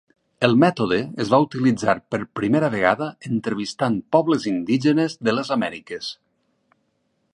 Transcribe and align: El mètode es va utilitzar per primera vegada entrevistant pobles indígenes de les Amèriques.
El 0.45 0.53
mètode 0.61 0.97
es 1.25 1.29
va 1.33 1.39
utilitzar 1.43 1.95
per 2.15 2.19
primera 2.39 2.71
vegada 2.75 3.09
entrevistant 3.29 4.01
pobles 4.17 4.49
indígenes 4.53 5.19
de 5.29 5.37
les 5.41 5.53
Amèriques. 5.59 6.11